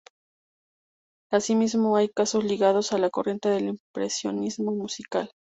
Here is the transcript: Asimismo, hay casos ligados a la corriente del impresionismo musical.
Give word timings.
Asimismo, 1.29 1.95
hay 1.95 2.09
casos 2.09 2.43
ligados 2.43 2.91
a 2.91 2.97
la 2.97 3.11
corriente 3.11 3.49
del 3.49 3.67
impresionismo 3.67 4.71
musical. 4.71 5.29